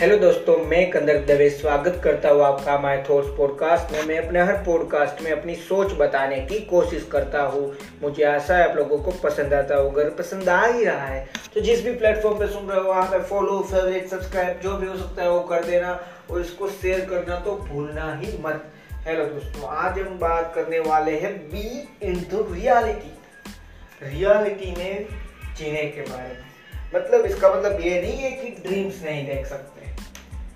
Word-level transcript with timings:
Hello 0.00 0.16
दोस्तों, 0.18 0.56
मैं 0.56 0.90
कंदर 0.90 1.18
दवे 1.26 1.48
स्वागत 1.50 2.00
करता 2.04 2.28
हूँ 2.28 2.42
आपका 2.42 2.76
माय 2.78 2.96
थॉट्स 3.08 3.28
पॉडकास्ट 3.38 3.92
में। 3.92 4.04
मैं 4.04 4.18
अपने 4.18 4.40
हर 4.40 4.56
पॉडकास्ट 4.64 5.20
में 5.22 5.30
अपनी 5.32 5.54
सोच 5.54 5.92
बताने 5.92 6.36
की 6.42 6.60
कोशिश 6.60 7.08
करता 7.12 7.42
हूँ। 7.44 7.62
मुझे 8.02 8.22
आशा 8.24 8.56
है 8.56 8.68
आप 8.70 8.76
लोगों 8.76 8.98
को 8.98 9.10
पसंद 9.24 9.54
आता 9.54 9.76
हो 9.76 9.90
अगर 9.90 10.08
पसंद 10.18 10.48
आ 10.48 10.64
ही 10.66 10.84
रहा 10.84 11.06
है। 11.06 11.26
तो 11.54 11.60
जिस 11.60 11.84
भी 11.84 11.92
प्लेटफॉर्म 11.94 12.38
पे 12.38 12.46
सुन 12.46 12.68
रहे 12.68 12.80
हो, 12.80 12.88
वहाँ 12.88 13.04
पे 13.10 13.18
फॉलो 13.20 13.58
फेवरेट 13.70 14.08
सब्सक्राइब 14.08 14.60
जो 14.62 14.76
भी 14.76 14.86
हो 14.86 14.96
सकता 14.96 15.22
है 15.22 15.30
वो 15.30 15.40
कर 15.40 15.64
देना 15.64 15.92
और 16.30 16.40
इसको 16.40 16.68
शेयर 16.70 17.04
करना 17.10 17.36
तो 17.38 17.56
भूलना 17.64 18.12
ही 18.14 18.36
मत। 18.42 18.64
हेलो 19.06 19.24
दोस्तों, 19.24 19.68
आज 19.68 19.98
हम 19.98 20.18
बात 20.18 20.52
करने 20.54 20.78
वाले 20.80 21.18
हैं 21.18 21.36
बी 21.50 21.66
इन 22.02 22.24
रियलिटी 22.32 24.06
रियलिटी 24.06 24.74
में 24.78 25.06
जीने 25.58 25.84
के 25.84 26.00
बारे 26.02 26.28
में। 26.28 26.48
मतलब 26.94 27.24
इसका 27.24 27.54
मतलब 27.54 27.80
ये 27.80 28.00
नहीं 28.02 28.16
है 28.18 28.30
कि 28.30 28.48
ड्रीम्स 28.62 29.02
नहीं 29.04 29.26
देख 29.26 29.46
सकते। 29.46 29.79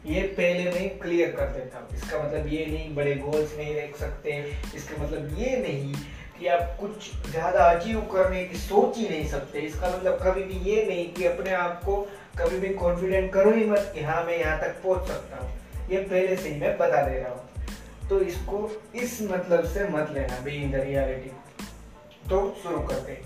ये 0.06 0.22
पहले 0.38 0.70
में 0.70 0.98
क्लियर 0.98 1.30
कर 1.32 1.46
देता 1.52 1.78
हूँ 1.78 1.96
इसका 1.96 2.18
मतलब 2.18 2.46
ये 2.52 2.66
नहीं, 2.66 2.94
बड़े 2.94 3.14
गोल्स 3.16 3.56
नहीं 3.56 3.74
देख 3.74 3.96
सकते। 3.96 4.32
इसका 4.76 5.02
मतलब 5.02 5.38
ये 5.38 5.56
नहीं 5.58 5.94
कि 6.38 6.46
आप 6.48 6.76
कुछ 6.80 7.10
ज़्यादा 7.30 7.64
अचीव 7.70 8.00
करने 8.12 8.44
की 8.44 8.58
सोच 8.58 8.96
ही 8.98 9.08
नहीं 9.08 9.26
सकते। 9.28 9.58
इसका 9.60 9.88
मतलब 9.88 10.18
कभी 10.22 10.42
भी 10.44 10.70
ये 10.70 10.84
नहीं 10.86 11.12
कि 11.12 11.24
अपने 11.26 11.50
आप 11.54 11.80
को 11.84 11.96
कभी 12.38 12.58
भी 12.58 12.72
कॉन्फिडेंट 12.74 13.32
करो 13.32 13.52
ही 13.52 13.64
मत 13.64 13.90
कि 13.94 14.02
हाँ 14.02 14.22
मैं 14.24 14.38
यहाँ 14.38 14.58
तक 14.60 14.80
पहुँच 14.82 15.08
सकता 15.08 15.36
हूँ। 15.36 15.50
ये 15.90 15.98
पहले 16.00 16.36
से 16.36 16.48
ही 16.48 16.60
मैं 16.60 16.76
बता 16.78 17.02
दे 17.08 17.18
रहा 17.18 17.30
हूँ। 17.30 18.08
तो 18.08 18.20
इसको 18.22 18.70
इस 18.94 19.18
मतलब 19.22 19.64
से 19.66 19.88
मत 19.88 20.10
लेना 20.14 20.40
बी 20.44 20.56
इन 20.62 20.70
द 20.70 20.74
रियलिटी 20.76 21.30
तो 22.30 22.38
शुरू 22.62 22.80
करते 22.88 23.20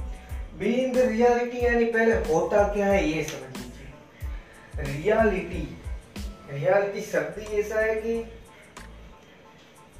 बी 0.58 0.72
इन 0.74 0.92
द 0.92 1.08
रियलिटी 1.08 1.64
यानी 1.64 1.84
पहले 1.86 2.14
होता 2.32 2.62
क्या 2.74 2.86
है 2.86 3.08
ये 3.08 3.22
समझ 3.24 3.56
लीजिए। 3.56 4.92
रियलिटी 4.92 5.66
रियलिटी 6.50 7.00
शब्द 7.02 7.38
ही 7.38 7.60
ऐसा 7.60 7.80
है 7.80 7.94
कि 7.96 8.14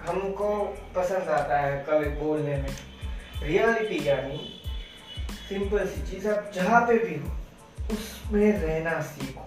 हमको 0.01 0.55
पसंद 0.97 1.29
आता 1.31 1.59
है 1.61 1.85
कभी 1.89 2.11
बोलने 2.21 2.57
में। 2.57 2.77
रियलिटी 3.43 4.09
यानी 4.09 4.39
सिंपल 5.49 5.87
सी 5.87 6.03
चीज़, 6.11 6.29
आप 6.29 6.51
जहाँ 6.55 6.81
पे 6.87 6.99
भी 6.99 7.15
हो, 7.17 7.37
उसमें 7.93 8.53
रहना 8.53 9.01
सीखो। 9.03 9.45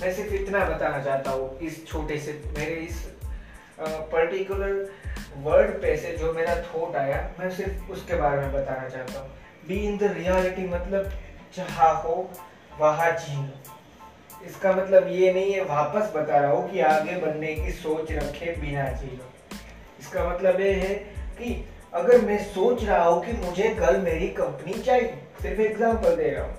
मैं 0.00 0.12
सिर्फ़ 0.14 0.32
इतना 0.34 0.64
बताना 0.64 1.02
चाहता 1.04 1.30
हूँ, 1.30 1.58
इस 1.58 1.86
छोटे 1.86 2.18
से 2.18 2.32
मेरे 2.58 2.74
इस 2.76 3.02
पर्टिकुलर 3.80 4.90
वर्ड 5.36 5.70
पे 5.82 5.96
से 5.96 6.16
जो 6.16 6.32
मेरा 6.32 6.56
थॉट 6.62 6.96
आया, 6.96 7.20
मैं 7.38 7.50
सिर्फ़ 7.50 7.90
उसके 7.92 8.14
बारे 8.14 8.40
में 8.40 8.52
बताना 8.52 8.88
चाहता 8.88 9.20
हूँ। 9.20 9.30
बी 9.68 9.78
इन 9.86 9.96
द 9.98 10.12
रियलिटी 10.12 10.66
मतलब 10.68 11.12
जहाँ 11.56 11.94
हो, 12.02 12.30
वहाँ 12.78 13.10
जी 13.12 13.36
लो 13.36 13.80
इसका 14.46 14.72
मतलब 14.72 15.08
ये 15.08 15.32
नहीं 15.32 15.52
है, 15.52 15.64
वापस 15.64 16.12
बता 16.14 16.38
रहा 16.38 16.50
हूँ 16.50 16.70
कि 16.70 16.80
आगे 16.82 17.16
बढ़ने 17.16 17.54
की 17.54 17.72
सोच 17.72 18.12
रखे 18.12 18.56
बिना 18.60 18.88
चीज़ों 18.92 19.58
इसका 20.00 20.28
मतलब 20.28 20.60
ये 20.60 20.72
है 20.72 20.94
कि 21.38 21.54
अगर 21.94 22.20
मैं 22.20 22.38
सोच 22.44 22.84
रहा 22.84 23.04
हूँ 23.04 23.24
कि 23.24 23.32
मुझे 23.38 23.68
कल 23.76 24.00
मेरी 24.00 24.28
कंपनी 24.34 24.72
चाहिए, 24.74 25.14
सिर्फ़ 25.42 25.60
एग्ज़ाम्पल 25.60 26.16
दे 26.16 26.30
रहा 26.30 26.44
हूँ। 26.44 26.56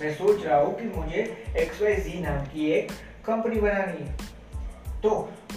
मैं 0.00 0.14
सोच 0.14 0.44
रहा 0.44 0.58
हूँ 0.58 0.74
कि 0.74 0.86
मुझे 0.96 1.22
एक्स 1.56 1.82
वाई 1.82 1.94
जी 1.96 2.20
नाम 2.20 2.44
की 2.46 2.70
एक 2.72 2.92
कंपनी 3.26 3.60
बनानी 3.60 4.04
है 4.04 4.14
तो 5.02 5.10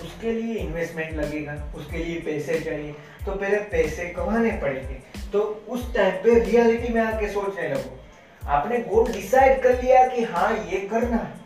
उसके 0.04 0.32
लिए 0.32 0.56
इन्वेस्टमेंट 0.56 1.16
लगेगा, 1.16 1.54
उसके 1.76 1.98
लिए 1.98 2.20
पैसे 2.22 2.60
चाहिए 2.60 2.92
तो 3.26 3.32
पहले 3.32 3.58
पैसे 3.72 4.06
कमाने 4.14 4.52
पड़ेंगे। 4.62 4.98
तो 5.32 5.40
उस 5.70 5.94
टाइम 5.96 6.16
पे 6.24 6.40
रियलिटी 6.42 6.94
में 6.94 7.02
आके 7.02 7.28
सोचने 7.30 7.68
लगो। 7.70 7.98
आपने 8.42 8.78
गोल 8.84 9.12
डिसाइड 9.12 9.62
कर 9.64 9.82
लिया 9.84 10.06
कि 10.08 10.24
हाँ 10.26 10.52
ये 10.66 10.80
करना 10.88 11.18
है। 11.18 11.39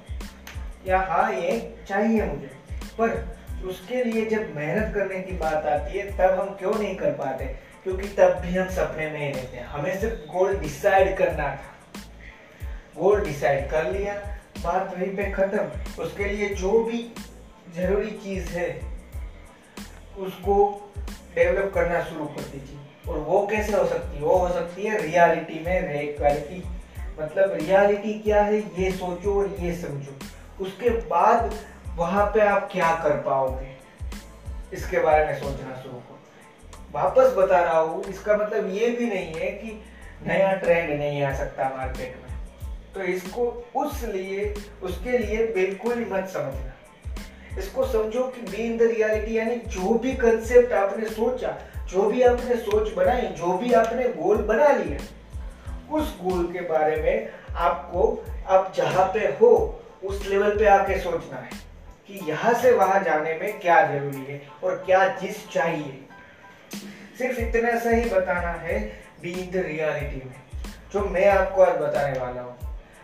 या 0.87 0.99
हाँ 0.99 1.33
ये 1.33 1.75
चाहिए 1.87 2.23
मुझे। 2.23 2.51
पर 2.97 3.37
उसके 3.65 4.03
लिए 4.03 4.25
जब 4.25 4.55
मेहनत 4.55 4.95
करने 4.95 5.19
की 5.19 5.31
बात 5.31 5.65
आती 5.65 5.97
है, 5.97 6.17
तब 6.17 6.39
हम 6.39 6.47
क्यों 6.47 6.73
नहीं 6.73 6.95
कर 6.95 7.11
पाते? 7.11 7.45
क्योंकि 7.83 8.07
तब 8.07 8.29
भी 8.29 8.57
हम 8.57 8.69
सपने 8.69 9.09
में 9.09 9.19
ही 9.19 9.33
रहते 9.33 9.57
हैं। 9.57 9.65
हमें 9.65 9.99
सिर्फ़ 9.99 10.37
गोल 10.37 10.57
डिसाइड 10.57 11.17
करना 11.17 11.43
था। 11.43 11.59
गोल 12.97 13.25
डिसाइड 13.25 13.69
कर 13.69 13.91
लिया, 13.91 14.37
बात 14.63 14.95
वहीं 14.97 15.15
पे 15.15 15.31
खत्म। 15.31 15.81
उसके 16.03 16.25
लिए 16.25 16.49
जो 16.49 16.83
भी 16.83 17.13
ज़रूरी 17.75 18.11
चीज़ 18.11 18.49
है, 18.49 18.81
उसको 20.17 20.81
डेवलप 21.35 21.71
करना 21.73 22.03
शुरू 22.03 22.25
कर 22.25 22.41
दीजिए। 22.41 23.11
और 23.11 23.19
वो 23.19 23.47
कैसे 23.47 23.77
हो 23.77 23.85
सकती 23.85 24.15
है? 24.15 24.23
वो 24.23 24.35
हो 24.35 24.53
सकती 24.53 24.83
है 24.83 25.01
रियलिटी 25.01 25.63
में 25.65 25.93
रियलिटी 25.93 26.63
मतलब 27.19 27.53
रियलिटी 27.53 28.19
क्या 28.19 28.43
है? 28.43 28.57
ये 28.57 28.91
सोचो 28.91 29.39
और 29.39 29.55
ये 29.59 29.75
समझो। 29.75 30.17
उसके 30.63 30.89
बाद 30.89 31.53
वहाँ 31.95 32.25
पे 32.25 32.39
आप 32.39 32.69
क्या 32.71 32.95
कर 33.03 33.09
पाओगे? 33.09 33.77
इसके 34.73 34.99
बारे 34.99 35.25
में 35.25 35.39
सोचना 35.39 35.81
शुरू 35.83 35.93
करो। 35.93 36.19
वापस 36.91 37.33
बता 37.37 37.59
रहा 37.59 37.79
हूँ, 37.79 38.03
इसका 38.03 38.37
मतलब 38.37 38.69
ये 38.69 38.87
भी 38.89 39.05
नहीं 39.05 39.33
है 39.33 39.51
कि 39.51 39.83
नया 40.27 40.53
ट्रेंड 40.53 40.99
नहीं 40.99 41.23
आ 41.23 41.33
सकता 41.35 41.69
मार्केट 41.77 42.15
में। 42.15 42.37
तो 42.95 43.01
इसको 43.01 43.65
उस 43.75 44.03
लिए, 44.03 44.53
उसके 44.83 45.17
लिए 45.17 45.47
बिल्कुल 45.53 46.05
मत 46.11 46.27
समझना। 46.27 46.73
इसको 47.59 47.85
समझो 47.85 48.23
कि 48.23 48.41
बी 48.41 48.63
इन 48.63 48.77
द 48.77 48.81
रियलिटी 48.81 49.37
यानी 49.37 49.55
जो 49.55 49.93
भी 49.93 50.13
कंसेप्ट 50.13 50.73
आपने 50.73 51.09
सोचा, 51.09 51.57
जो 51.89 52.01
भी 52.01 52.21
आपने 52.21 52.55
सोच 52.55 52.93
बनाई, 52.93 53.21
जो 53.21 53.57
भी 53.57 53.73
आपने 53.73 54.09
गोल 54.09 54.37
बना 54.37 54.67
लिया, 54.67 54.97
उस 55.95 56.17
गोल 56.21 56.53
के 56.53 56.59
बारे 56.59 56.95
में 56.95 57.29
आपको, 57.55 58.25
आप 58.47 58.73
जहाँ 58.75 59.05
पे 59.13 59.19
हो 59.19 59.79
उस 60.03 60.27
लेवल 60.27 60.57
पे 60.59 60.65
आके 60.65 60.99
सोचना 60.99 61.37
है 61.37 61.49
कि 62.07 62.19
यहाँ 62.31 62.53
से 62.53 62.71
वहाँ 62.71 63.03
जाने 63.03 63.33
में 63.33 63.59
क्या 63.59 63.81
ज़रूरी 63.87 64.23
है 64.23 64.41
और 64.63 64.83
क्या 64.85 65.07
चीज़ 65.17 65.37
चाहिए। 65.51 65.99
सिर्फ़ 67.17 67.39
इतना 67.39 67.79
सा 67.79 67.89
ही 67.89 68.09
बताना 68.09 68.51
है 68.51 68.79
बी 69.21 69.31
इन 69.31 69.51
द 69.51 69.55
रियलिटी 69.55 70.15
में। 70.15 70.35
जो 70.93 70.99
मैं 70.99 71.27
आपको 71.27 71.61
आज 71.61 71.77
बताने 71.77 72.19
वाला 72.19 72.41
हूँ, 72.41 72.57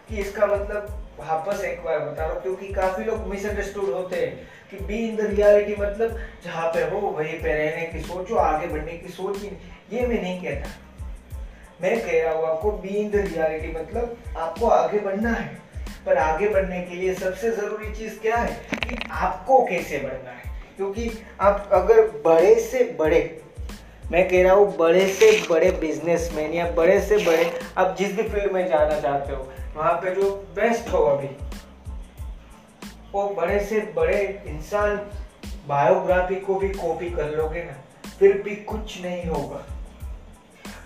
कि 0.10 0.18
इसका 0.18 0.46
मतलब 0.46 1.06
वापस 1.20 1.64
एक 1.64 1.84
बार 1.84 2.00
बता 2.00 2.26
रहा 2.26 2.34
हूँ, 2.34 2.42
क्योंकि 2.42 2.74
काफ़ी 2.74 3.04
लोग 3.04 3.28
मिसअंडरस्टूड 3.28 3.90
होते 3.90 4.16
हैं 4.16 4.50
कि 4.72 4.86
बी 4.86 4.98
इन 5.10 5.16
द 5.16 5.22
रियलिटी 5.22 5.82
मतलब 5.82 6.20
जहाँ 6.44 6.68
पे 6.68 6.84
हो, 6.84 7.00
वहीं 7.00 7.40
पे 7.42 7.54
रहने 7.54 7.86
की 7.86 8.00
सोचो, 8.00 8.36
आगे 8.36 8.68
बढ़ने 8.68 8.98
की 8.98 9.10
सोच 9.10 9.38
ही 9.38 9.52
ये 9.94 10.08
मैं 10.08 10.22
नहीं 10.22 10.42
कहता। 10.44 10.70
मैं 11.82 12.00
कह 12.02 12.24
रहा 12.24 12.34
हूँ 12.34 12.46
आपको 12.48 12.72
बी 12.72 12.90
इन 12.90 13.10
द 13.10 13.16
रियलिटी 13.16 13.72
मतलब 13.72 14.18
आपको 14.38 14.68
आगे 14.68 15.00
बढ़ना 15.00 15.32
है। 15.32 15.69
पर 16.10 16.18
आगे 16.18 16.48
बढ़ने 16.48 16.82
के 16.82 16.96
लिए 16.96 17.14
सबसे 17.14 17.52
ज़रूरी 17.52 17.96
चीज़ 17.96 18.20
क्या 18.20 18.36
है 18.36 18.68
कि 18.74 19.10
आपको 19.12 19.66
कैसे 19.66 19.98
बढ़ना 19.98 20.32
है? 20.32 20.62
क्योंकि 20.78 21.12
आप 21.42 21.70
अगर 21.72 22.02
बड़े 22.02 22.56
से 22.56 22.98
बड़े, 23.00 23.42
मैं 24.12 24.30
कह 24.30 24.44
रहा 24.44 24.54
हूँ 24.54 24.78
बड़े 24.78 25.08
से 25.08 25.48
बड़े 25.50 25.72
बिजनेसमैन 25.72 26.54
या 26.54 26.72
बड़े 26.72 27.02
से 27.02 27.18
बड़े, 27.18 27.60
आप 27.78 27.96
जिस 28.00 28.16
भी 28.16 28.24
फ़ील्ड 28.24 28.52
में 28.52 28.68
जाना 28.68 29.00
चाहते 29.00 29.34
हो, 29.34 29.54
वहाँ 29.76 29.94
पे 29.94 30.16
जो 30.16 30.48
बेस्ट 30.56 30.90
हो 30.90 30.98
अभी, 30.98 31.30
वो 33.12 33.30
बड़े 33.30 33.60
से 33.60 33.80
बड़े 33.80 34.44
इंसान 34.48 34.96
बायोग्राफी 35.68 36.36
को 36.36 36.56
भी 36.56 36.70
कॉपी 36.70 37.10
कर 37.10 37.38
लोगे 37.38 37.64
ना, 37.64 37.74
फिर 38.20 38.42
भी 38.42 38.56
कुछ 38.56 39.02
नहीं 39.02 39.26
होगा। 39.26 39.64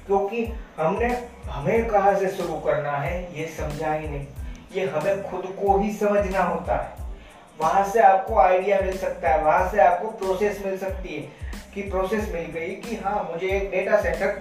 क्योंकि 0.08 0.46
हमने, 0.78 1.28
हमें 1.46 1.86
कहा 1.86 2.20
से 2.20 2.30
शुरू 2.30 2.54
करना 2.54 2.92
है, 2.92 3.42
ये 3.42 3.48
समझा 3.48 3.94
ही 3.94 4.08
नहीं। 4.08 4.28
ये 4.76 4.86
हमें 4.86 5.24
खुद 5.24 5.46
को 5.60 5.78
ही 5.80 5.92
समझना 5.94 6.44
होता 6.44 6.76
है। 6.76 7.02
वहाँ 7.60 7.84
से 7.90 8.00
आपको 8.00 8.38
आइडिया 8.40 8.80
मिल 8.82 8.98
सकता 8.98 9.30
है, 9.30 9.44
वहाँ 9.44 9.72
से 9.72 9.82
आपको 9.82 10.08
प्रोसेस 10.10 10.62
मिल 10.66 10.78
सकती 10.78 11.16
है 11.16 11.52
कि 11.74 11.82
प्रोसेस 11.82 12.30
मिल 12.34 12.46
गई 12.46 12.76
कि 12.76 12.96
हाँ 12.96 13.30
मुझे 13.32 13.48
एक 13.48 13.70
डेटा 13.72 14.02
सेंटर 14.02 14.32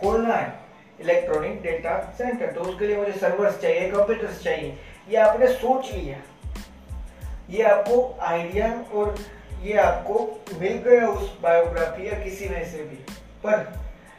खोलना 0.00 0.34
है, 0.34 0.52
इलेक्ट्रॉनिक 1.00 1.62
डेटा 1.62 1.98
सेंटर। 2.18 2.52
तो 2.52 2.60
उसके 2.60 2.86
लिए 2.86 2.96
मुझे 2.96 3.12
सर्वर्स 3.12 3.60
चाहिए, 3.60 3.90
कंप्यूटर्स 3.90 4.42
चाहिए, 4.42 4.76
ये 5.10 5.16
आपने 5.16 5.46
सोच 5.46 5.92
लिया। 5.92 6.16
ये 7.50 7.62
आपको 7.62 8.18
आइडिया 8.22 8.72
और 8.94 9.18
ये 9.62 9.76
आपको 9.78 10.44
मिल 10.60 10.72
गया 10.72 11.08
उस 11.08 11.38
बायोग्राफी 11.42 12.06
या 12.06 12.18
किसी 12.18 12.48
में 12.48 12.64
से 12.64 12.78
भी। 12.78 12.96
पर 13.44 13.72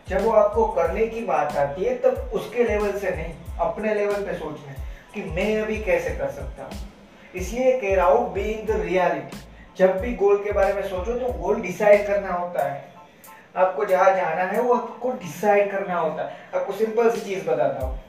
जब 0.09 0.23
वो 0.23 0.31
आपको 0.31 0.65
करने 0.67 1.07
की 1.07 1.21
बात 1.21 1.55
आती 1.57 1.83
है, 1.83 1.97
तब 1.97 2.31
उसके 2.33 2.63
लेवल 2.63 2.99
से 2.99 3.09
नहीं, 3.09 3.33
अपने 3.59 3.93
लेवल 3.93 4.25
पे 4.25 4.33
सोचना 4.33 4.71
है। 4.71 4.82
कि 5.13 5.23
मैं 5.23 5.61
अभी 5.61 5.77
कैसे 5.83 6.09
कर 6.09 6.29
सकता 6.31 6.63
हूँ? 6.63 6.71
इसलिए 7.35 7.79
कह 7.79 7.95
रहा 7.95 8.05
हूँ 8.05 8.31
बी 8.33 8.41
इन 8.41 8.65
द 8.65 8.79
रियलिटी 8.81 9.37
जब 9.77 9.99
भी 9.99 10.13
गोल 10.15 10.43
के 10.43 10.51
बारे 10.51 10.73
में 10.73 10.81
सोचो 10.83 11.19
तो 11.19 11.31
गोल 11.33 11.61
डिसाइड 11.61 12.05
करना 12.07 12.33
होता 12.33 12.63
है। 12.63 12.91
आपको 13.55 13.85
जहाँ 13.85 14.13
जाना 14.15 14.43
है, 14.43 14.61
वो 14.61 14.73
आपको 14.73 15.11
डिसाइड 15.11 15.71
करना 15.71 15.97
होता 15.97 16.23
है। 16.23 16.37
आपको 16.55 16.73
सिंपल 16.73 17.09
सी 17.09 17.21
चीज़ 17.21 17.45
बताता 17.47 17.85
हूँ। 17.85 17.99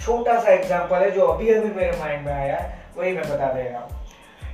छोटा 0.00 0.38
सा 0.40 0.52
एग्जांपल 0.52 0.96
है 0.96 1.10
जो 1.10 1.26
अभी 1.26 1.50
अभी 1.50 1.70
मेरे 1.70 1.98
माइंड 1.98 2.26
में 2.26 2.32
आया 2.32 2.58
वही 2.96 3.12
मैं 3.12 3.24
बता 3.24 3.52
दे 3.52 3.62
रहा 3.62 3.80
हूँ। 3.80 3.90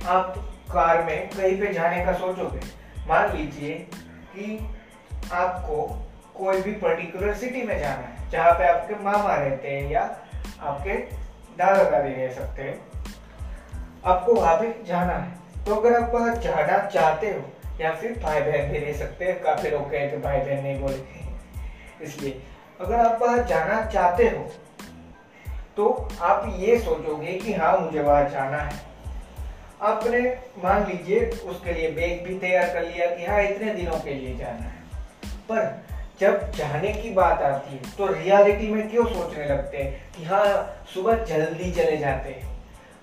आप 0.07 0.35
कार 0.71 1.03
में 1.03 1.29
कहीं 1.29 1.59
पे 1.59 1.73
जाने 1.73 2.03
का 2.05 2.13
सोचोगे। 2.13 2.59
मान 3.07 3.37
लीजिए 3.37 3.73
कि 4.33 4.59
आपको 5.33 5.83
कोई 6.35 6.61
भी 6.61 6.71
पर्टिकुलर 6.71 7.33
सिटी 7.33 7.61
में 7.61 7.77
जाना 7.79 8.01
है, 8.01 8.29
जहाँ 8.31 8.51
पे 8.51 8.67
आपके 8.67 9.03
मामा 9.03 9.35
रहते 9.35 9.69
हैं 9.69 9.89
या 9.91 10.01
आपके 10.61 10.93
दादा 11.57 11.83
दादी 11.83 12.13
रह 12.13 12.33
सकते 12.33 12.63
हैं। 12.63 12.79
आपको 14.05 14.33
वहाँ 14.33 14.55
पे 14.55 14.73
जाना 14.85 15.13
है। 15.13 15.63
तो 15.65 15.75
अगर 15.75 16.01
आप 16.01 16.11
वहाँ 16.13 16.35
जाना 16.35 16.77
चाहते 16.85 17.29
हो, 17.29 17.41
या 17.81 17.93
फिर 17.93 18.19
भाई 18.19 18.41
बहन 18.41 18.71
भी 18.71 18.79
ले 18.79 18.93
सकते 18.93 19.25
हैं। 19.25 19.41
काफ़ी 19.43 19.69
लोग 19.69 19.89
कहे 19.91 20.07
कि 20.07 20.17
भाई 20.17 20.37
बहन 20.37 20.63
नहीं 20.63 20.79
बोले 20.79 22.05
इसलिए 22.05 22.41
अगर 22.81 22.95
आप 22.95 23.21
वहाँ 23.21 23.43
जाना 23.43 23.83
चाहते 23.85 24.23
हो 24.23 24.49
तो 25.77 26.07
आप 26.21 26.45
ये 26.57 26.77
सोचोगे 26.79 27.33
कि 27.33 27.53
हाँ 27.53 27.77
मुझे 27.77 28.01
वहाँ 28.01 28.29
जाना 28.29 28.57
है। 28.57 28.79
आपने 29.81 30.19
मान 30.63 30.85
लीजिए, 30.87 31.25
उसके 31.25 31.73
लिए 31.73 31.91
बैग 31.91 32.23
भी 32.27 32.37
तैयार 32.39 32.69
कर 32.69 32.83
लिया 32.83 33.09
कि 33.15 33.25
हाँ 33.25 33.41
इतने 33.43 33.73
दिनों 33.73 33.99
के 33.99 34.13
लिए 34.13 34.35
जाना 34.37 34.65
है। 34.65 34.81
पर 35.49 35.59
जब 36.19 36.51
जाने 36.51 36.93
की 36.93 37.09
बात 37.09 37.41
आती 37.41 37.75
है 37.75 37.81
तो 37.97 38.07
रियलिटी 38.07 38.71
में 38.71 38.89
क्यों 38.89 39.05
सोचने 39.05 39.45
लगते 39.45 39.77
हैं 39.77 40.11
कि 40.17 40.25
हाँ 40.25 40.77
सुबह 40.93 41.23
जल्दी 41.23 41.71
चले 41.71 41.97
जाते 41.97 42.29
हैं। 42.29 42.57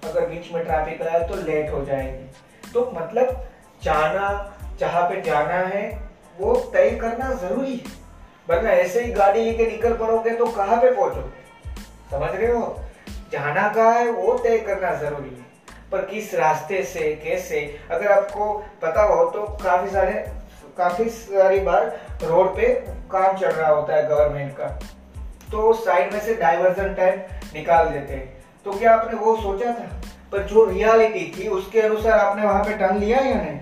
अगर 0.05 0.27
बीच 0.27 0.53
में 0.53 0.65
ट्रैफ़िक 0.65 1.03
आया 1.03 1.27
तो 1.27 1.35
लेट 1.35 1.71
हो 1.71 1.85
जाएँगे। 1.85 2.27
तो 2.75 2.91
मतलब 2.95 3.49
जाना, 3.83 4.57
जहाँ 4.81 5.11
पे 5.11 5.21
जाना 5.21 5.55
है, 5.55 6.01
वो 6.39 6.55
तय 6.55 6.91
करना 6.91 7.35
ज़रूरी 7.35 7.77
है। 7.77 8.05
वरना 8.51 8.71
ऐसे 8.71 9.05
ही 9.05 9.13
गाड़ी 9.13 9.45
लेके 9.45 9.67
निकल 9.67 9.97
पड़ोगे 9.97 10.31
तो 10.31 10.47
कहाँ 10.47 10.81
पे 10.81 10.91
पहुंचोगे? 10.91 11.45
समझ 12.11 12.41
रहे 12.41 12.53
हो? 12.53 12.81
जाना 13.33 13.69
कहाँ 13.69 13.95
है, 13.95 14.11
वो 14.11 14.39
तय 14.39 14.59
करना 14.59 14.95
ज़रूरी 14.95 15.31
है। 15.31 15.45
पर 15.93 15.99
किस 15.99 16.35
रास्ते 16.35 16.83
से, 16.83 17.21
कैसे, 17.25 17.81
अगर 17.91 18.13
आपको 18.13 18.65
पता 18.83 19.03
हो 19.03 19.31
तो 19.31 19.43
काफ़ी 19.43 19.91
सारे 19.91 20.44
काफ़ी 20.79 21.05
सारी 21.05 21.61
बार 21.61 22.01
रोड 22.23 22.57
पे 22.57 22.69
काम 23.11 23.37
चल 23.37 23.49
रहा 23.49 23.71
होता 23.71 23.95
है 23.95 24.09
गवर्नमेंट 24.09 24.57
का। 24.57 24.65
तो 25.53 25.73
साइड 25.73 26.13
में 26.13 26.21
से 26.21 26.35
डाइवर्जन 26.35 26.95
टाइप 26.95 27.27
निकाल 27.55 27.89
देते 27.89 28.15
हैं। 28.15 28.45
तो 28.65 28.73
क्या 28.73 28.95
आपने 28.95 29.19
वो 29.19 29.37
सोचा 29.37 29.67
था? 29.67 30.03
पर 30.33 30.43
जो 30.43 30.65
रियलिटी 30.65 31.35
थी, 31.39 31.49
उसके 31.49 31.81
अनुसार 31.81 32.13
आपने 32.13 32.43
वहाँ 32.43 32.65
पे 32.65 32.73
टर्न 32.73 32.97
लिया 32.97 33.19
या 33.19 33.35
नहीं? 33.35 33.61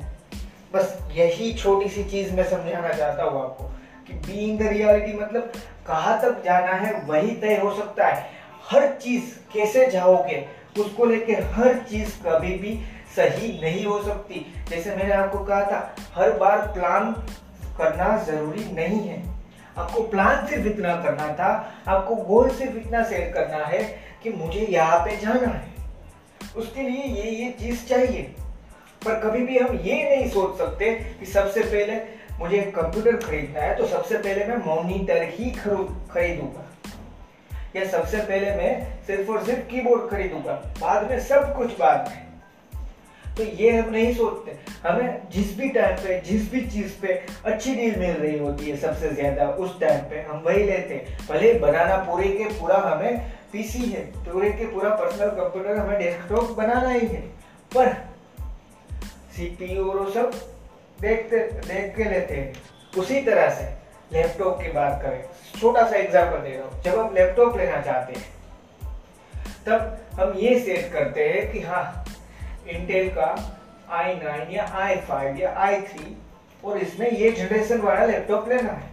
बस 0.75 0.99
यही 1.13 1.53
छोटी 1.55 1.89
सी 1.89 2.05
चीज़ 2.05 2.33
मैं 2.33 2.45
समझाना 2.45 2.89
चाहता 2.89 3.23
हूँ 3.23 3.43
आपको 3.43 3.65
कि 4.07 4.13
बीइंग 4.13 4.59
द 4.59 4.63
रियलिटी 4.63 5.13
मतलब 5.19 5.53
कहाँ 5.87 6.21
तक 6.23 6.43
जाना 6.45 6.73
है, 6.73 7.03
वही 7.07 7.31
तय 7.31 7.57
हो 7.57 7.75
सकता 7.75 8.07
है। 8.07 8.27
हर 8.71 8.89
चीज़ 8.89 9.23
कैसे 9.55 9.87
जाओगे, 9.87 10.49
उसको 10.79 11.05
लेके 11.05 11.33
हर 11.33 11.75
चीज़ 11.75 12.09
कभी 12.27 12.59
भी 12.59 12.81
सही 13.17 13.61
नहीं 13.63 13.87
हो 13.87 14.03
सकती। 14.03 14.55
जैसे 14.69 14.97
मैंने 14.97 15.15
आपको 15.15 15.39
कहा 15.39 15.61
था, 15.61 15.95
हर 16.15 16.33
बार 16.33 16.59
प्लान 16.59 17.13
करना 17.79 18.25
ज़रूरी 18.25 18.65
नहीं 18.73 19.09
है। 19.09 19.23
आपको 19.79 20.03
प्लान 20.03 20.47
सिर्फ़ 20.47 20.67
इतना 20.67 20.95
करना 20.95 21.29
था, 21.33 21.75
आपको 21.89 22.15
गोल 22.15 22.51
सिर्फ़ 22.51 22.77
इतना 22.77 23.03
सेट 23.05 23.35
करना 23.35 23.65
है 23.65 23.83
कि 24.23 24.31
मुझे 24.31 24.61
यहाँ 24.61 24.99
पे 24.99 25.17
जाना 25.17 25.49
है। 25.49 25.73
उसके 26.57 26.83
लिए 26.83 27.03
ये 27.03 27.31
ये 27.31 27.51
चीज़ 27.51 27.87
चाहिए। 27.87 28.23
पर 29.05 29.21
कभी 29.21 29.43
भी 29.43 29.59
हम 29.59 29.77
ये 29.77 30.17
नहीं 30.17 30.31
सोच 30.31 30.59
सकते 30.59 30.95
कि 30.95 31.27
सबसे 31.27 31.61
पहले 31.61 32.01
मुझे 32.39 32.63
कंप्यूटर 32.63 33.17
खरीदना 33.17 33.61
है 33.61 33.77
तो 33.77 33.87
सबसे 33.87 34.19
पहले 34.19 34.45
मैं 34.45 34.57
मॉनिटर 34.57 35.23
ही 35.23 35.51
खरीदूँगा। 35.51 36.69
या 37.77 37.85
सबसे 37.85 38.19
पहले 38.19 38.51
मैं 38.51 39.03
सिर्फ़ 39.07 39.31
और 39.31 39.45
सिर्फ़ 39.45 39.61
कीबोर्ड 39.61 40.11
खरीदूँगा। 40.11 40.53
बाद 40.81 41.11
में 41.11 41.21
सब 41.21 41.57
कुछ 41.57 41.79
बाद 41.79 42.09
में। 42.09 42.32
तो 43.37 43.45
ये 43.45 43.71
हम 43.71 43.91
नहीं 43.91 44.15
सोचते। 44.15 44.57
हमें 44.89 45.29
जिस 45.31 45.57
भी 45.59 45.69
टाइम 45.69 45.97
पे, 45.97 46.21
जिस 46.21 46.51
भी 46.53 46.61
चीज़ 46.67 47.01
पे 47.03 47.13
अच्छी 47.45 47.75
डील 47.75 47.99
मिल 47.99 48.17
रही 48.17 48.39
होती 48.39 48.71
है 48.71 48.77
सबसे 48.77 49.11
ज़्यादा, 49.11 49.49
उस 49.49 49.81
टाइम 49.81 50.01
पे 50.01 50.21
हम 50.21 50.39
वही 50.39 50.65
लेते 50.65 50.95
हैं। 50.95 51.27
भले 51.29 51.53
बनाना 51.59 51.97
पूरे 51.97 52.29
के 52.29 52.45
पूरा 52.45 52.77
हमें 52.77 53.31
पीसी 53.53 53.83
है, 53.83 54.05
पूरे 54.25 54.51
के 54.51 54.67
पूरा 54.67 54.91
पर्सनल 54.91 55.29
कंप्यूटर 55.31 55.77
हमें 55.77 55.99
डेस्कटॉप 55.99 56.51
बनाना 56.51 56.91
ही 56.91 57.07
है। 57.07 57.21
पर 57.73 57.93
सीपीयू 59.37 59.91
और 59.91 60.11
सब 60.11 60.31
देखते, 61.01 61.39
देख 61.39 61.97
के 61.97 62.05
लेते 62.05 62.35
हैं। 62.35 62.53
उसी 62.99 63.21
तरह 63.21 63.49
से 63.51 63.65
लैपटॉप 64.13 64.61
की 64.63 64.73
बात 64.73 65.03
करें। 65.03 65.23
छोटा 65.61 65.89
सा 65.91 65.97
एग्ज़ाम्पल 65.97 66.39
दे 66.39 66.57
रहा 66.57 66.67
हूँ। 66.67 66.83
जब 66.83 66.99
हम 66.99 67.15
लैपटॉप 67.15 67.57
लेना 67.57 67.81
चाहते 67.81 68.19
हैं, 68.19 68.31
तब 69.67 70.21
हम 70.21 70.33
ये 70.39 70.59
सेट 70.61 70.93
करते 70.93 71.29
हैं 71.29 71.51
कि 71.53 71.61
हाँ 71.61 72.02
इंटेल 72.69 73.09
का 73.09 73.29
आई 73.91 74.15
नाइन 74.15 74.51
या 74.51 74.67
आई 74.75 74.97
फाइव 75.09 75.37
या 75.37 75.55
आई 75.59 75.81
थ्री 75.83 76.17
और 76.65 76.79
इसमें 76.79 77.11
ये 77.11 77.31
जनरेशन 77.31 77.81
वाला 77.81 78.05
लैपटॉप 78.05 78.49
लेना 78.49 78.73
है। 78.73 78.91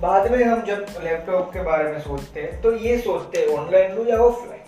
बाद 0.00 0.30
में 0.32 0.44
हम 0.44 0.62
जब 0.62 0.86
लैपटॉप 1.02 1.52
के 1.52 1.62
बारे 1.62 1.92
में 1.92 2.00
सोचते 2.00 2.40
हैं 2.40 2.60
तो 2.62 2.72
ये 2.76 2.98
सोचते 2.98 3.40
हैं 3.40 3.56
ऑनलाइन 3.56 3.94
लो 3.94 4.04
या 4.04 4.18
ऑफलाइन 4.18 4.58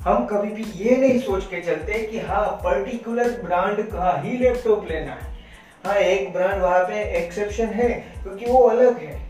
हम 0.00 0.26
कभी 0.26 0.48
भी 0.48 0.64
ये 0.76 0.96
नहीं 0.96 1.18
सोच 1.18 1.44
के 1.44 1.60
चलते 1.60 1.98
कि 2.02 2.18
हाँ 2.20 2.46
पर्टिकुलर 2.64 3.30
ब्रांड 3.42 3.80
का 3.90 4.12
ही 4.20 4.36
लैपटॉप 4.38 4.84
लेना 4.90 5.12
है। 5.12 5.32
हाँ 5.86 5.94
एक 5.94 6.32
ब्रांड 6.32 6.62
वहाँ 6.62 6.82
पे 6.84 7.02
एक्सेप्शन 7.18 7.66
है, 7.66 7.88
क्योंकि 8.22 8.46
वो 8.46 8.58
अलग 8.60 8.98
है। 8.98 9.20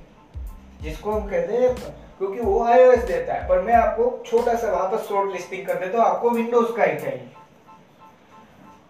जिसको 0.83 1.13
हम 1.13 1.29
कहते 1.29 1.57
हैं, 1.57 1.75
क्योंकि 2.19 2.41
वो 2.41 2.65
आईओएस 2.65 3.05
देता 3.05 3.35
है। 3.35 3.49
पर 3.49 3.61
मैं 3.63 3.75
आपको 3.75 4.23
छोटा 4.27 4.55
सा 4.55 4.73
वापस 4.73 5.07
शॉर्ट 5.09 5.33
लिस्टिंग 5.33 5.67
कर 5.67 5.75
देता 5.75 5.99
हूँ, 5.99 6.07
आपको 6.07 6.31
विंडोज़ 6.31 6.77
का 6.77 6.85
ही 6.85 6.99
चाहिए। 6.99 7.29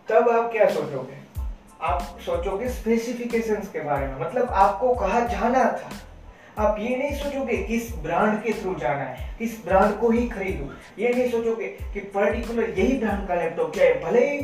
तब 0.09 0.29
आप 0.29 0.51
क्या 0.53 0.69
सोचोगे? 0.71 1.17
आप 1.83 2.19
सोचोगे 2.21 2.69
स्पेसिफिकेशंस 2.69 3.69
के 3.69 3.81
बारे 3.81 4.07
में 4.07 4.21
मतलब 4.21 4.49
आपको 4.49 4.95
कहा 4.95 5.21
जाना 5.21 5.65
था? 5.65 5.91
आप 6.59 6.77
ये 6.81 6.97
नहीं 6.97 7.17
सोचोगे 7.19 7.57
किस 7.57 7.95
ब्रांड 7.97 8.43
के 8.43 8.53
थ्रू 8.53 8.75
जाना 8.75 9.03
है, 9.03 9.29
किस 9.39 9.65
ब्रांड 9.65 9.99
को 10.01 10.11
ही 10.11 10.27
खरीदू। 10.29 10.71
ये 11.03 11.09
नहीं 11.09 11.31
सोचोगे 11.31 11.67
कि 11.95 12.01
पर्टिकुलर 12.15 12.71
यही 12.71 12.99
ब्रांड 12.99 13.27
का 13.29 13.35
लैपटॉप 13.35 13.73
क्या 13.73 13.85
है, 13.85 14.03
भले 14.03 14.27
ही 14.31 14.41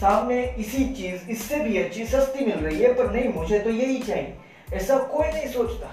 सामने 0.00 0.42
इसी 0.58 0.84
चीज़, 0.94 1.28
इससे 1.30 1.56
भी 1.56 1.78
अच्छी, 1.78 2.04
सस्ती 2.04 2.46
मिल 2.46 2.58
रही 2.58 2.82
है, 2.82 2.92
पर 2.94 3.10
नहीं, 3.10 3.32
मुझे 3.34 3.58
तो 3.58 3.70
यही 3.70 3.98
चाहिए। 3.98 4.34
ऐसा 4.74 4.98
कोई 4.98 5.28
नहीं 5.28 5.48
सोचता। 5.48 5.86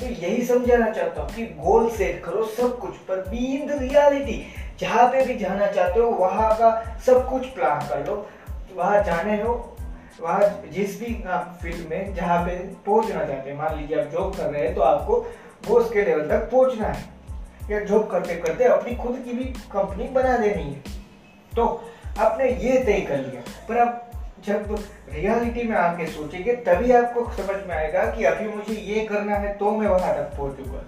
तो 0.00 0.06
यही 0.06 0.44
समझाना 0.46 0.90
चाहता 0.90 1.22
हूँ 1.22 1.30
कि 1.30 1.44
गोल 1.58 1.90
सेट 1.90 2.22
करो 2.24 2.44
सब 2.46 2.78
कुछ, 2.78 2.96
पर 3.08 3.28
बी 3.28 3.44
इन 3.56 3.66
द 3.66 3.78
रियलिटी 3.82 4.44
जहाँ 4.80 5.06
पे 5.08 5.24
भी 5.26 5.34
जाना 5.38 5.66
चाहते 5.66 6.00
हो, 6.00 6.08
वहाँ 6.10 6.54
का 6.54 6.98
सब 7.06 7.28
कुछ 7.30 7.46
प्लान 7.46 7.88
कर 7.88 8.06
लो। 8.06 8.26
वहाँ 8.76 9.02
जाने 9.02 9.42
हो, 9.42 9.54
वहाँ 10.22 10.62
जिस 10.72 10.98
भी 11.00 11.22
आप 11.28 11.58
फ़ील्ड 11.62 11.88
में 11.90 12.14
जहाँ 12.14 12.44
पे 12.46 12.56
पहुँचना 12.86 13.24
चाहते 13.24 13.50
हैं, 13.50 13.56
मान 13.56 13.76
लीजिए 13.76 14.00
आप 14.00 14.10
जॉब 14.10 14.36
कर 14.36 14.44
रहे 14.44 14.62
हैं 14.62 14.74
तो 14.74 14.80
आपको 14.80 15.26
वो 15.66 15.78
उसके 15.78 16.02
लेवल 16.02 16.28
तक 16.28 16.50
पहुँचना 16.50 16.88
है। 16.88 17.04
या 17.70 17.80
जॉब 17.80 18.06
करते 18.10 18.34
करते 18.36 18.64
अपनी 18.64 18.94
खुद 18.96 19.22
की 19.24 19.32
भी 19.32 19.44
कंपनी 19.44 20.08
बना 20.08 20.36
देनी 20.36 20.62
है। 20.62 20.82
तो 21.56 21.64
आपने 22.18 22.50
ये 22.50 22.82
तय 22.84 23.00
कर 23.00 23.18
लिया। 23.18 23.42
पर 23.68 23.78
आप 23.78 24.02
जब 24.44 24.76
रियलिटी 25.12 25.62
में 25.62 25.76
आके 25.76 26.06
सोचेंगे, 26.06 26.52
तभी 26.52 26.92
आपको 26.92 27.24
समझ 27.32 27.56
में 27.66 27.74
आएगा 27.76 28.04
कि 28.10 28.24
अभी 28.24 28.48
मुझे 28.48 28.74
ये 28.74 29.04
करना 29.06 29.36
है 29.36 29.52
तो 29.54 29.70
मैं 29.70 29.88
वहाँ 29.88 30.14
तक 30.14 30.36
पहुंचूँगा। 30.36 30.82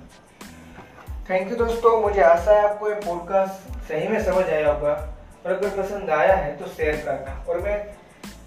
थैंक 1.31 1.51
यू 1.51 1.57
दोस्तों, 1.57 2.01
मुझे 2.03 2.21
आशा 2.23 2.53
है 2.53 2.69
आपको 2.69 2.89
ये 2.89 2.95
पॉडकास्ट 2.95 3.78
सही 3.89 4.09
में 4.09 4.25
समझ 4.25 4.45
आया 4.45 4.73
होगा। 4.73 5.15
और 5.47 5.53
अगर 5.53 5.83
पसंद 5.83 6.11
आया 6.11 6.35
है 6.35 6.57
तो 6.57 6.67
शेयर 6.67 6.97
करना। 6.97 7.45
और 7.49 7.61
मैं 7.61 7.87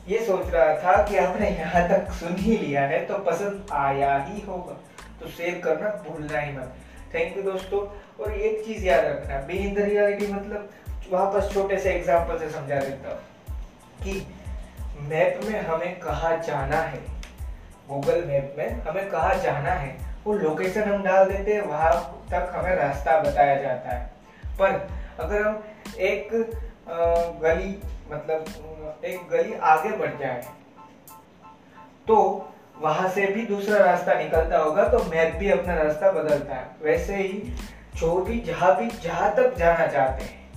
ये 0.07 0.25
सोच 0.25 0.49
रहा 0.49 0.75
था 0.77 1.03
कि 1.03 1.17
आपने 1.17 1.49
यहाँ 1.49 1.89
तक 1.89 2.11
सुन 2.11 2.35
ही 2.35 2.57
लिया 2.57 2.81
है 2.81 3.05
तो 3.05 3.17
पसंद 3.17 3.65
आया 3.71 4.17
ही 4.17 4.41
होगा। 4.41 4.73
तो 5.19 5.27
शेयर 5.27 5.61
करना 5.63 5.89
भूलना 5.89 6.39
ही 6.39 6.57
मत। 6.57 6.73
थैंक 7.15 7.37
यू 7.37 7.43
दोस्तों। 7.43 7.79
और 8.23 8.33
एक 8.33 8.65
चीज़ 8.65 8.85
याद 8.85 9.05
रखना 9.05 9.41
बी 9.41 9.53
इन 9.53 9.75
रियलिटी 9.75 10.33
मतलब 10.33 10.69
वापस 11.11 11.53
छोटे 11.53 11.77
से 11.77 11.93
एग्जांपल 11.93 12.39
से 12.39 12.49
समझा 12.49 12.75
देता 12.75 13.09
हूँ 13.09 13.19
कि 14.03 14.35
मैप 15.01 15.39
में 15.43 15.61
हमें 15.61 15.99
कहा 15.99 16.35
जाना 16.35 16.77
है। 16.77 16.99
गूगल 17.89 18.23
मैप 18.25 18.55
में 18.57 18.81
हमें 18.81 19.09
कहा 19.09 19.33
जाना 19.33 19.71
है। 19.71 19.97
वो 20.25 20.33
लोकेशन 20.33 20.81
हम 20.81 21.03
डाल 21.03 21.25
देते 21.25 21.53
हैं, 21.53 21.61
वहाँ 21.61 22.25
तक 22.31 22.51
हमें 22.55 22.75
रास्ता 22.75 23.19
बताया 23.19 23.55
जाता 23.55 23.89
है। 23.89 24.11
पर 24.45 25.00
अगर 25.21 25.41
हम 25.41 25.63
एक 25.99 26.29
गली 27.43 27.71
मतलब 28.11 29.01
एक 29.05 29.27
गली 29.29 29.53
आगे 29.53 29.91
बढ़ 29.97 30.17
जाए। 30.19 30.41
तो 32.07 32.17
वहाँ 32.79 33.09
से 33.09 33.25
भी 33.27 33.45
दूसरा 33.45 33.77
रास्ता 33.85 34.13
निकलता 34.13 34.57
होगा 34.57 34.87
तो 34.87 34.99
मैप 35.05 35.35
भी 35.35 35.49
अपना 35.49 35.75
रास्ता 35.75 36.11
बदलता 36.11 36.55
है। 36.55 36.69
वैसे 36.83 37.15
ही 37.15 37.53
जो 37.95 38.15
भी 38.21 38.39
जहाँ 38.39 38.75
भी, 38.77 38.87
जहाँ 38.99 39.33
तक 39.35 39.55
जाना 39.55 39.87
चाहते 39.87 40.23
हैं, 40.23 40.49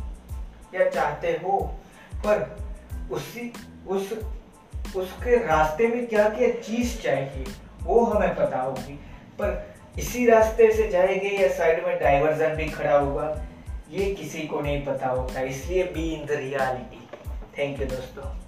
या 0.74 0.88
चाहते 0.90 1.28
हो, 1.44 1.58
पर 2.16 2.56
उसी, 3.12 3.52
उस, 3.88 4.12
उसके 4.96 5.36
रास्ते 5.36 5.88
में 5.88 6.06
क्या 6.06 6.28
क्या 6.28 6.48
चीज़ 6.60 7.00
चाहिए, 7.02 7.44
वो 7.82 8.04
हमें 8.04 8.34
पता 8.36 8.60
होगी। 8.60 8.94
पर 9.38 9.74
इसी 9.98 10.26
रास्ते 10.26 10.72
से 10.72 10.88
जाएँगे 10.88 11.28
या 11.28 11.48
साइड 11.48 11.86
में 11.86 11.98
डाइवर्जन 12.00 12.54
भी 12.54 12.68
खड़ा 12.68 12.98
होगा 12.98 13.26
ये 13.94 14.14
किसी 14.14 14.46
को 14.48 14.60
नहीं 14.60 14.84
पता 14.84 15.08
होता 15.08 15.40
इसलिए 15.48 15.84
be 15.94 16.08
in 16.14 16.24
the 16.26 16.38
reality 16.38 17.06
thank 17.58 17.80
you 17.80 17.86
दोस्तों। 17.86 18.43